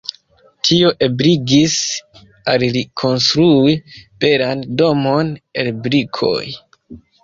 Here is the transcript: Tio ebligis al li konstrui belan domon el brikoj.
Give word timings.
Tio 0.69 0.87
ebligis 1.07 1.75
al 2.55 2.67
li 2.79 2.85
konstrui 3.05 3.79
belan 4.25 4.69
domon 4.85 5.35
el 5.65 5.75
brikoj. 5.87 6.47